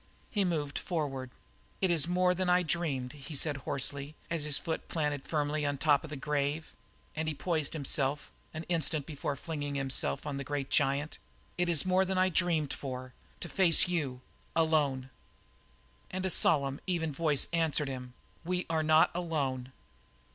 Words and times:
He 0.31 0.43
moved 0.43 0.79
forward. 0.79 1.29
"It 1.79 1.91
is 1.91 2.07
more 2.07 2.33
than 2.33 2.49
I 2.49 2.63
dreamed," 2.63 3.13
he 3.13 3.35
said 3.35 3.57
hoarsely, 3.57 4.15
as 4.31 4.45
his 4.45 4.57
foot 4.57 4.87
planted 4.87 5.27
firmly 5.27 5.63
on 5.63 5.75
the 5.75 5.79
top 5.79 6.03
of 6.03 6.09
the 6.09 6.15
grave, 6.15 6.73
and 7.15 7.27
he 7.27 7.35
poised 7.35 7.73
himself 7.73 8.31
an 8.51 8.63
instant 8.63 9.05
before 9.05 9.35
flinging 9.35 9.75
himself 9.75 10.25
on 10.25 10.37
the 10.37 10.43
grey 10.43 10.63
giant. 10.63 11.19
"It 11.55 11.69
is 11.69 11.85
more 11.85 12.03
than 12.03 12.17
I 12.17 12.29
dreamed 12.29 12.73
for 12.73 13.13
to 13.41 13.47
face 13.47 13.87
you 13.87 14.21
alone!" 14.55 15.11
And 16.09 16.25
a 16.25 16.31
solemn, 16.31 16.81
even 16.87 17.11
voice 17.11 17.47
answered 17.53 17.87
him, 17.87 18.15
"We 18.43 18.65
are 18.71 18.81
not 18.81 19.11
alone." 19.13 19.71